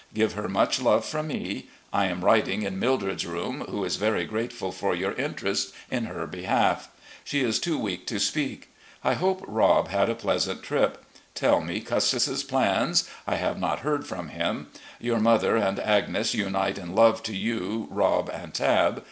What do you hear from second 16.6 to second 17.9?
in love to you,